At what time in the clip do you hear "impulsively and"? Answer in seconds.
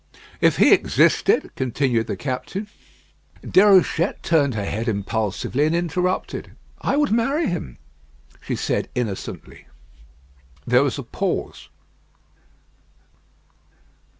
4.87-5.75